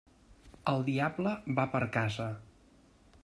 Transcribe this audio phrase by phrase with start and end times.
[0.71, 2.29] El diable va per casa.